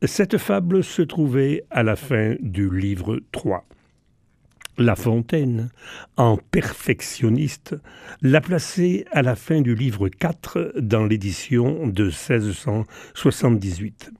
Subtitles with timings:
[0.00, 3.62] cette fable se trouvait à la fin du livre 3.
[4.78, 5.70] La Fontaine,
[6.18, 7.74] en perfectionniste,
[8.20, 14.10] l'a placée à la fin du livre 4 dans l'édition de 1678.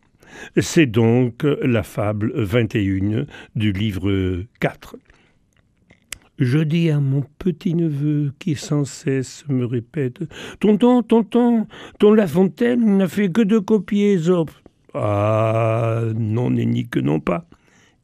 [0.56, 4.96] C'est donc la fable 21 du livre 4.
[6.38, 10.20] Je dis à mon petit-neveu qui sans cesse me répète
[10.60, 11.66] Tonton, tonton,
[11.98, 14.52] ton La Fontaine n'a fait que de copier Ésope.
[14.94, 17.46] Ah, non, ni que non pas.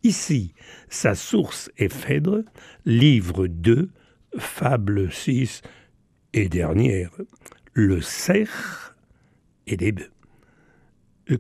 [0.04, 0.52] Ici,
[0.88, 2.42] sa source est Phèdre,
[2.84, 3.88] livre 2,
[4.36, 5.62] fable 6
[6.32, 7.12] et dernière,
[7.72, 8.96] le cerf
[9.68, 10.10] et les bœufs.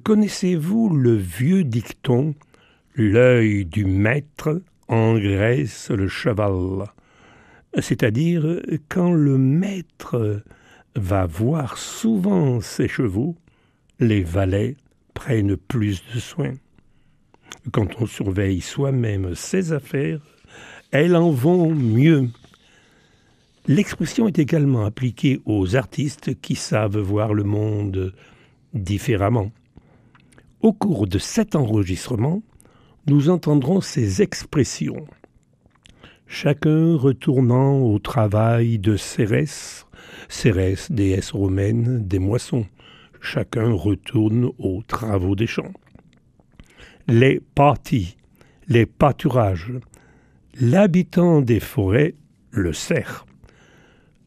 [0.04, 2.36] Connaissez-vous le vieux dicton
[2.94, 6.84] L'œil du maître engraisse le cheval
[7.80, 10.42] C'est-à-dire, quand le maître
[10.94, 13.34] va voir souvent ses chevaux,
[13.98, 14.76] les valets
[15.14, 16.52] prennent plus de soin
[17.70, 20.20] quand on surveille soi-même ses affaires,
[20.90, 22.28] elles en vont mieux.
[23.66, 28.12] L'expression est également appliquée aux artistes qui savent voir le monde
[28.74, 29.52] différemment.
[30.60, 32.42] Au cours de cet enregistrement,
[33.06, 35.06] nous entendrons ces expressions.
[36.26, 39.86] Chacun retournant au travail de Cérès,
[40.28, 42.66] Cérès, déesse romaine des moissons,
[43.20, 45.72] chacun retourne aux travaux des champs
[47.08, 48.16] les parties,
[48.68, 49.72] les pâturages,
[50.60, 52.14] l'habitant des forêts,
[52.50, 53.26] le cerf.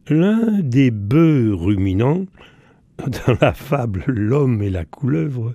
[0.08, 2.26] L'un des bœufs ruminants,
[2.98, 5.54] dans la fable L'homme et la couleuvre,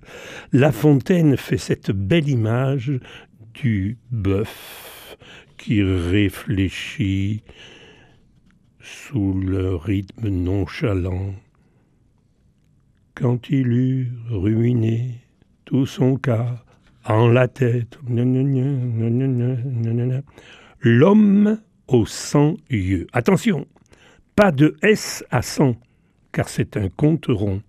[0.53, 2.93] La Fontaine fait cette belle image
[3.55, 5.17] du bœuf
[5.57, 7.43] qui réfléchit
[8.81, 11.35] sous le rythme nonchalant.
[13.15, 15.21] Quand il eut ruminé
[15.65, 16.65] tout son cas,
[17.05, 17.99] en la tête.
[20.81, 23.07] L'homme aux cent yeux.
[23.13, 23.67] Attention,
[24.37, 25.77] pas de S à cent,
[26.33, 27.63] car c'est un compte rond.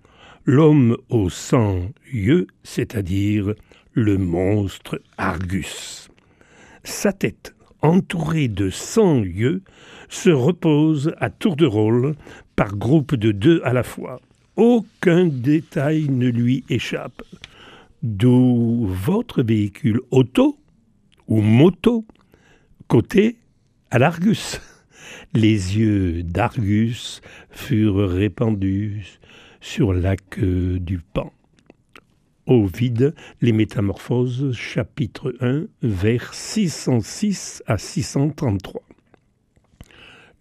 [0.45, 1.79] L'homme aux cent
[2.11, 3.53] yeux, c'est-à-dire
[3.93, 6.09] le monstre Argus.
[6.83, 9.61] Sa tête, entourée de cent yeux,
[10.09, 12.15] se repose à tour de rôle
[12.55, 14.19] par groupe de deux à la fois.
[14.55, 17.21] Aucun détail ne lui échappe
[18.03, 20.57] d'où votre véhicule auto
[21.27, 22.05] ou moto
[22.87, 23.37] côté
[23.89, 24.59] à l'Argus.
[25.33, 29.19] Les yeux d'Argus furent répandus
[29.61, 31.31] sur la queue du pan.
[32.47, 38.81] Au vide, les Métamorphoses, chapitre 1, vers 606 à 633.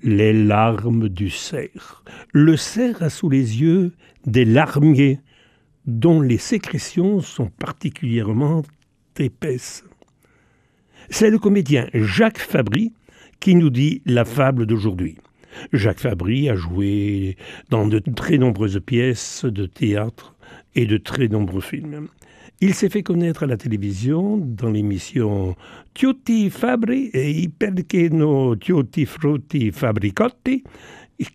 [0.02, 2.02] Les larmes du cerf.
[2.32, 3.92] Le cerf a sous les yeux
[4.26, 5.20] des larmiers
[5.98, 8.62] dont les sécrétions sont particulièrement
[9.18, 9.84] épaisses.
[11.10, 12.92] C'est le comédien Jacques Fabry
[13.40, 15.18] qui nous dit la fable d'aujourd'hui.
[15.72, 17.36] Jacques Fabry a joué
[17.70, 20.36] dans de très nombreuses pièces de théâtre
[20.74, 22.08] et de très nombreux films.
[22.60, 25.56] Il s'est fait connaître à la télévision dans l'émission
[25.94, 30.62] Tutti Fabri e perché no Tutti Frutti Fabricotti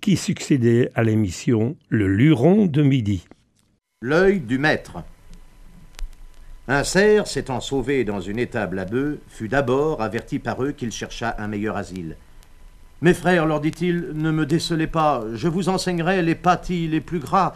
[0.02, 3.26] qui succédait à l'émission Le Luron de midi.
[4.08, 4.98] L'œil du maître.
[6.68, 10.92] Un cerf, s'étant sauvé dans une étable à bœufs, fut d'abord averti par eux qu'il
[10.92, 12.16] chercha un meilleur asile.
[13.02, 17.18] Mes frères, leur dit-il, ne me décelez pas, je vous enseignerai les pâtis les plus
[17.18, 17.56] gras.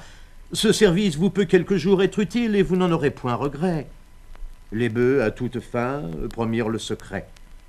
[0.51, 3.85] Ce service vous peut quelques jours être utile et vous n'en aurez point regret.
[4.71, 6.01] Les bœufs, à toute fin,
[6.31, 7.27] promirent le secret.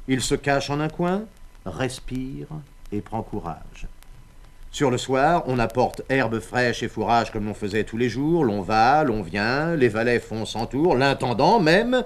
[0.08, 1.24] Il se cache en un coin,
[1.66, 2.46] respire
[2.92, 3.88] et prend courage.
[4.72, 8.44] Sur le soir, on apporte herbe fraîche et fourrage comme l'on faisait tous les jours,
[8.44, 12.04] l'on va, l'on vient, les valets font cent tours, l'intendant même,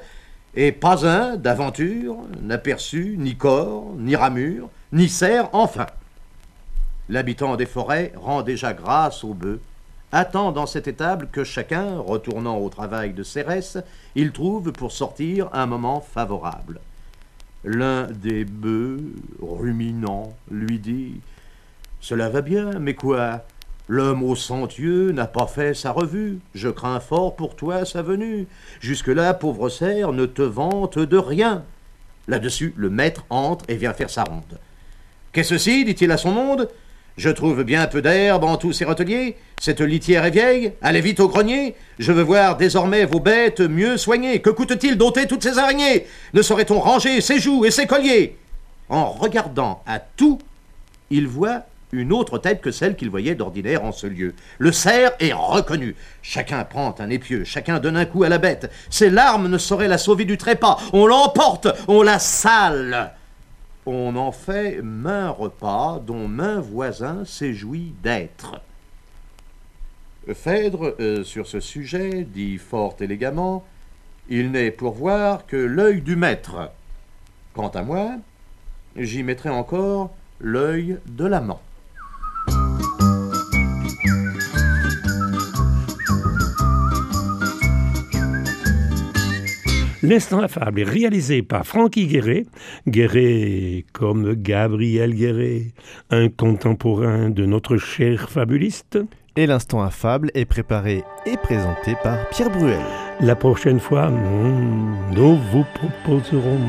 [0.54, 5.86] et pas un d'aventure n'aperçut ni corps, ni ramure, ni cerf, enfin.
[7.10, 9.60] L'habitant des forêts rend déjà grâce aux bœufs,
[10.10, 13.76] attend dans cette étable que chacun, retournant au travail de Cérès,
[14.14, 16.80] il trouve pour sortir un moment favorable.
[17.62, 19.02] L'un des bœufs,
[19.42, 21.20] ruminant, lui dit
[22.04, 23.46] cela va bien, mais quoi?
[23.88, 26.38] L'homme au cent yeux n'a pas fait sa revue.
[26.54, 28.46] Je crains fort pour toi sa venue.
[28.82, 31.64] Jusque-là, pauvre cerf, ne te vante de rien.
[32.28, 34.58] Là-dessus, le maître entre et vient faire sa ronde.
[35.32, 36.68] Qu'est-ce ci dit-il à son monde
[37.16, 39.38] Je trouve bien peu d'herbe en tous ces roteliers.
[39.58, 40.74] Cette litière est vieille.
[40.82, 41.74] Allez vite au grenier.
[41.98, 44.42] Je veux voir désormais vos bêtes mieux soignées.
[44.42, 46.04] Que coûte-t-il d'ôter toutes ces araignées?
[46.34, 48.36] Ne saurait-on ranger ses joues et ses colliers?
[48.90, 50.38] En regardant à tout,
[51.08, 51.64] il voit
[51.94, 54.34] une autre tête que celle qu'il voyait d'ordinaire en ce lieu.
[54.58, 55.94] Le cerf est reconnu.
[56.22, 58.70] Chacun prend un épieu, chacun donne un coup à la bête.
[58.90, 60.78] Ses larmes ne sauraient la sauver du trépas.
[60.92, 63.12] On l'emporte, on la sale.
[63.86, 68.60] On en fait main repas dont main voisin s'éjouit d'être.
[70.32, 73.64] Phèdre, euh, sur ce sujet, dit fort élégamment,
[74.30, 76.70] il n'est pour voir que l'œil du maître.
[77.52, 78.12] Quant à moi,
[78.96, 81.60] j'y mettrai encore l'œil de l'amant.
[90.04, 92.44] L'instant affable est réalisé par Francky Guéret,
[92.86, 95.72] Guéret comme Gabriel Guéret,
[96.10, 98.98] un contemporain de notre cher fabuliste.
[99.34, 102.82] Et l'instant affable est préparé et présenté par Pierre Bruel.
[103.20, 106.60] La prochaine fois, nous vous proposerons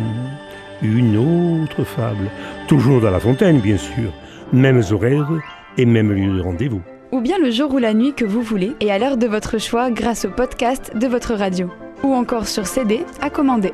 [0.82, 2.32] une autre fable,
[2.70, 4.14] toujours dans la fontaine bien sûr,
[4.54, 5.42] mêmes horaires
[5.78, 6.82] et même lieu de rendez-vous.
[7.12, 9.58] Ou bien le jour ou la nuit que vous voulez et à l'heure de votre
[9.58, 11.70] choix grâce au podcast de votre radio
[12.06, 13.74] ou encore sur CD à commander.